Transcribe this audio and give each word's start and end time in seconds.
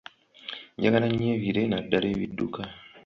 Njagala 0.77 1.07
nnyo 1.09 1.25
ebire 1.35 1.61
naddala 1.67 2.07
ebidduka. 2.13 2.61